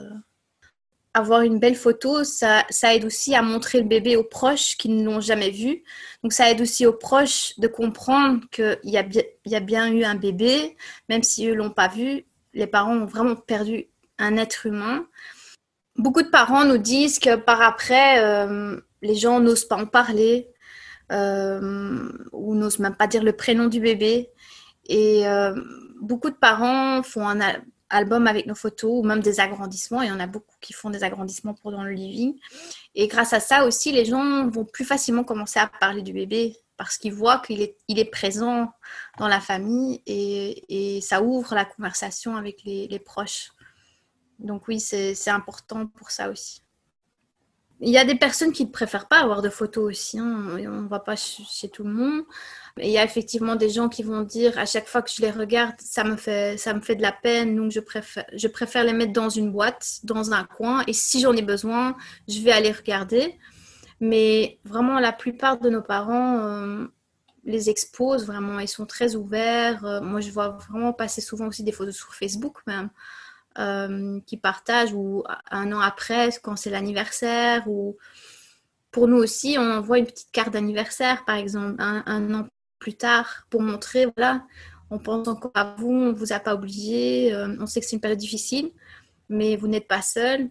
avoir 1.14 1.42
une 1.42 1.60
belle 1.60 1.76
photo, 1.76 2.24
ça, 2.24 2.64
aide 2.82 3.04
aussi 3.04 3.34
à 3.36 3.42
montrer 3.42 3.78
le 3.78 3.86
bébé 3.86 4.16
aux 4.16 4.24
proches 4.24 4.76
qui 4.76 4.88
ne 4.88 5.04
l'ont 5.04 5.20
jamais 5.20 5.50
vu. 5.50 5.84
Donc 6.22 6.32
ça 6.32 6.50
aide 6.50 6.60
aussi 6.60 6.86
aux 6.86 6.92
proches 6.92 7.58
de 7.58 7.68
comprendre 7.68 8.40
qu'il 8.50 8.78
y, 8.82 8.98
a 8.98 9.60
bien, 9.60 9.92
eu 9.92 10.02
un 10.02 10.16
bébé, 10.16 10.76
même 11.08 11.22
si 11.22 11.46
eux 11.46 11.54
l'ont 11.54 11.70
pas 11.70 11.88
vu. 11.88 12.24
Les 12.52 12.66
parents 12.66 12.96
ont 12.96 13.06
vraiment 13.06 13.36
perdu 13.36 13.86
un 14.18 14.36
être 14.36 14.66
humain. 14.66 15.06
Beaucoup 15.96 16.22
de 16.22 16.28
parents 16.28 16.64
nous 16.64 16.78
disent 16.78 17.20
que 17.20 17.36
par 17.36 17.62
après, 17.62 18.18
euh, 18.18 18.80
les 19.00 19.14
gens 19.14 19.38
n'osent 19.38 19.66
pas 19.66 19.76
en 19.76 19.86
parler 19.86 20.48
euh, 21.12 22.10
ou 22.32 22.56
n'osent 22.56 22.80
même 22.80 22.96
pas 22.96 23.06
dire 23.06 23.22
le 23.22 23.32
prénom 23.34 23.68
du 23.68 23.78
bébé. 23.78 24.30
Et 24.86 25.28
euh, 25.28 25.54
beaucoup 26.00 26.30
de 26.30 26.36
parents 26.36 27.02
font 27.04 27.28
un, 27.28 27.38
albums 27.94 28.26
avec 28.26 28.46
nos 28.46 28.54
photos 28.54 28.90
ou 28.92 29.02
même 29.02 29.20
des 29.20 29.40
agrandissements. 29.40 30.02
Il 30.02 30.08
y 30.08 30.12
en 30.12 30.20
a 30.20 30.26
beaucoup 30.26 30.56
qui 30.60 30.72
font 30.72 30.90
des 30.90 31.04
agrandissements 31.04 31.54
pour 31.54 31.70
dans 31.70 31.84
le 31.84 31.92
living. 31.92 32.38
Et 32.94 33.08
grâce 33.08 33.32
à 33.32 33.40
ça 33.40 33.64
aussi, 33.64 33.92
les 33.92 34.04
gens 34.04 34.48
vont 34.48 34.64
plus 34.64 34.84
facilement 34.84 35.24
commencer 35.24 35.60
à 35.60 35.68
parler 35.80 36.02
du 36.02 36.12
bébé 36.12 36.56
parce 36.76 36.98
qu'ils 36.98 37.14
voient 37.14 37.38
qu'il 37.38 37.62
est, 37.62 37.76
il 37.86 37.98
est 38.00 38.10
présent 38.10 38.72
dans 39.18 39.28
la 39.28 39.40
famille 39.40 40.02
et, 40.06 40.96
et 40.96 41.00
ça 41.00 41.22
ouvre 41.22 41.54
la 41.54 41.64
conversation 41.64 42.36
avec 42.36 42.64
les, 42.64 42.88
les 42.88 42.98
proches. 42.98 43.50
Donc 44.40 44.66
oui, 44.66 44.80
c'est 44.80 45.30
important 45.30 45.86
pour 45.86 46.10
ça 46.10 46.30
aussi. 46.30 46.63
Il 47.86 47.90
y 47.90 47.98
a 47.98 48.04
des 48.04 48.14
personnes 48.14 48.52
qui 48.52 48.64
ne 48.64 48.70
préfèrent 48.70 49.08
pas 49.08 49.20
avoir 49.20 49.42
de 49.42 49.50
photos 49.50 49.84
aussi. 49.84 50.18
Hein. 50.18 50.56
On 50.58 50.82
ne 50.82 50.88
va 50.88 51.00
pas 51.00 51.16
chez 51.16 51.68
tout 51.68 51.84
le 51.84 51.92
monde. 51.92 52.24
il 52.78 52.88
y 52.88 52.96
a 52.96 53.04
effectivement 53.04 53.56
des 53.56 53.68
gens 53.68 53.90
qui 53.90 54.02
vont 54.02 54.22
dire 54.22 54.58
à 54.58 54.64
chaque 54.64 54.86
fois 54.88 55.02
que 55.02 55.10
je 55.10 55.20
les 55.20 55.30
regarde, 55.30 55.74
ça 55.78 56.02
me 56.02 56.16
fait, 56.16 56.56
ça 56.56 56.72
me 56.72 56.80
fait 56.80 56.96
de 56.96 57.02
la 57.02 57.12
peine. 57.12 57.54
Donc 57.54 57.70
je 57.72 57.80
préfère, 57.80 58.24
je 58.34 58.48
préfère 58.48 58.84
les 58.84 58.94
mettre 58.94 59.12
dans 59.12 59.28
une 59.28 59.52
boîte, 59.52 60.00
dans 60.02 60.32
un 60.32 60.44
coin. 60.44 60.82
Et 60.86 60.94
si 60.94 61.20
j'en 61.20 61.34
ai 61.34 61.42
besoin, 61.42 61.94
je 62.26 62.40
vais 62.40 62.52
aller 62.52 62.72
regarder. 62.72 63.38
Mais 64.00 64.58
vraiment, 64.64 64.98
la 64.98 65.12
plupart 65.12 65.60
de 65.60 65.68
nos 65.68 65.82
parents 65.82 66.38
euh, 66.38 66.86
les 67.44 67.68
exposent 67.70 68.26
vraiment. 68.26 68.60
Ils 68.60 68.68
sont 68.68 68.86
très 68.86 69.14
ouverts. 69.14 69.84
Euh, 69.84 70.00
moi, 70.00 70.20
je 70.20 70.30
vois 70.30 70.56
vraiment 70.70 70.92
passer 70.94 71.20
souvent 71.20 71.48
aussi 71.48 71.62
des 71.62 71.72
photos 71.72 71.94
sur 71.96 72.14
Facebook 72.14 72.58
même. 72.66 72.88
Euh, 73.58 74.18
qui 74.26 74.36
partagent 74.36 74.92
ou 74.92 75.22
un 75.48 75.70
an 75.70 75.78
après 75.78 76.30
quand 76.42 76.56
c'est 76.56 76.70
l'anniversaire 76.70 77.62
ou 77.68 77.96
pour 78.90 79.06
nous 79.06 79.18
aussi 79.18 79.54
on 79.60 79.70
envoie 79.70 80.00
une 80.00 80.06
petite 80.06 80.32
carte 80.32 80.52
d'anniversaire 80.52 81.24
par 81.24 81.36
exemple 81.36 81.76
un, 81.78 82.34
an 82.34 82.48
plus 82.80 82.94
tard 82.94 83.46
pour 83.50 83.62
montrer 83.62 84.08
voilà 84.16 84.44
on 84.90 84.98
pense 84.98 85.28
encore 85.28 85.52
à 85.54 85.76
vous 85.78 85.92
on 85.92 86.12
vous 86.12 86.32
a 86.32 86.40
pas 86.40 86.56
oublié 86.56 87.32
euh, 87.32 87.56
on 87.60 87.66
sait 87.66 87.78
que 87.78 87.86
c'est 87.86 87.94
une 87.94 88.00
période 88.00 88.18
difficile 88.18 88.72
mais 89.28 89.56
vous 89.56 89.68
n'êtes 89.68 89.88
pas 89.88 90.02
seul. 90.02 90.50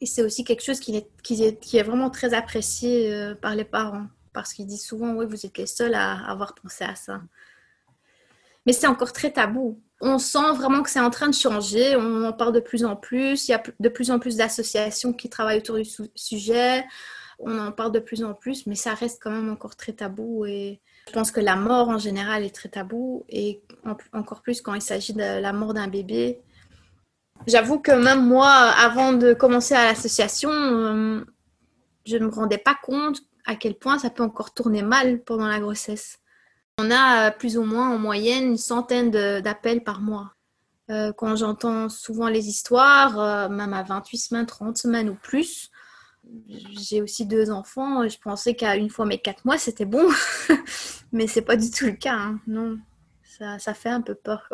Et 0.00 0.06
c'est 0.06 0.22
aussi 0.22 0.44
quelque 0.44 0.62
chose 0.62 0.80
qui 0.80 0.96
est, 0.96 1.08
qui 1.22 1.42
est, 1.42 1.60
qui 1.60 1.78
est 1.78 1.82
vraiment 1.82 2.10
très 2.10 2.34
apprécié 2.34 3.12
euh, 3.12 3.34
par 3.34 3.54
les 3.54 3.64
parents 3.64 4.06
parce 4.32 4.52
qu'ils 4.52 4.66
disent 4.66 4.84
souvent 4.84 5.14
oui 5.14 5.26
vous 5.26 5.46
êtes 5.46 5.56
les 5.56 5.66
seuls 5.66 5.94
à 5.94 6.28
avoir 6.28 6.54
pensé 6.54 6.84
à 6.84 6.94
ça 6.96 7.22
mais 8.66 8.72
c'est 8.72 8.86
encore 8.86 9.12
très 9.12 9.32
tabou 9.32 9.80
on 10.00 10.18
sent 10.18 10.52
vraiment 10.56 10.82
que 10.82 10.90
c'est 10.90 11.00
en 11.00 11.10
train 11.10 11.28
de 11.28 11.34
changer. 11.34 11.96
On 11.96 12.24
en 12.24 12.32
parle 12.32 12.52
de 12.52 12.60
plus 12.60 12.84
en 12.84 12.94
plus. 12.94 13.48
Il 13.48 13.52
y 13.52 13.54
a 13.54 13.62
de 13.80 13.88
plus 13.88 14.10
en 14.10 14.18
plus 14.18 14.36
d'associations 14.36 15.14
qui 15.14 15.30
travaillent 15.30 15.58
autour 15.58 15.76
du 15.76 15.88
sujet. 16.14 16.84
On 17.38 17.58
en 17.58 17.72
parle 17.72 17.92
de 17.92 17.98
plus 17.98 18.22
en 18.22 18.34
plus, 18.34 18.66
mais 18.66 18.74
ça 18.74 18.94
reste 18.94 19.20
quand 19.22 19.30
même 19.30 19.50
encore 19.50 19.76
très 19.76 19.92
tabou. 19.92 20.44
Et 20.44 20.80
je 21.08 21.12
pense 21.12 21.30
que 21.30 21.40
la 21.40 21.56
mort 21.56 21.88
en 21.88 21.98
général 21.98 22.44
est 22.44 22.54
très 22.54 22.68
tabou, 22.68 23.24
et 23.28 23.62
encore 24.12 24.42
plus 24.42 24.60
quand 24.60 24.74
il 24.74 24.82
s'agit 24.82 25.14
de 25.14 25.40
la 25.40 25.52
mort 25.52 25.74
d'un 25.74 25.88
bébé. 25.88 26.40
J'avoue 27.46 27.80
que 27.80 27.90
même 27.90 28.24
moi, 28.26 28.48
avant 28.48 29.12
de 29.12 29.32
commencer 29.32 29.74
à 29.74 29.86
l'association, 29.86 30.50
euh, 30.50 31.24
je 32.06 32.16
ne 32.16 32.26
me 32.26 32.30
rendais 32.30 32.58
pas 32.58 32.76
compte 32.80 33.20
à 33.46 33.56
quel 33.56 33.74
point 33.74 33.98
ça 33.98 34.10
peut 34.10 34.22
encore 34.22 34.54
tourner 34.54 34.82
mal 34.82 35.22
pendant 35.24 35.48
la 35.48 35.58
grossesse. 35.58 36.20
On 36.78 36.90
a 36.90 37.28
euh, 37.28 37.30
plus 37.30 37.56
ou 37.56 37.64
moins 37.64 37.94
en 37.94 37.98
moyenne 37.98 38.44
une 38.44 38.56
centaine 38.56 39.10
d'appels 39.10 39.84
par 39.84 40.00
mois. 40.00 40.34
Euh, 40.90 41.12
quand 41.12 41.36
j'entends 41.36 41.88
souvent 41.88 42.28
les 42.28 42.48
histoires, 42.48 43.18
euh, 43.18 43.48
même 43.48 43.72
à 43.72 43.82
28 43.82 44.18
semaines, 44.18 44.46
30 44.46 44.76
semaines 44.76 45.08
ou 45.08 45.14
plus, 45.14 45.70
j'ai 46.72 47.00
aussi 47.00 47.26
deux 47.26 47.50
enfants. 47.50 48.06
Je 48.08 48.18
pensais 48.18 48.54
qu'à 48.54 48.76
une 48.76 48.90
fois 48.90 49.06
mes 49.06 49.18
quatre 49.18 49.44
mois, 49.44 49.56
c'était 49.56 49.84
bon. 49.84 50.08
Mais 51.12 51.26
c'est 51.26 51.42
pas 51.42 51.56
du 51.56 51.70
tout 51.70 51.86
le 51.86 51.92
cas. 51.92 52.16
Hein. 52.16 52.40
Non, 52.46 52.78
ça, 53.22 53.58
ça, 53.58 53.72
fait 53.72 53.90
un 53.90 54.00
peu 54.00 54.14
peur. 54.14 54.48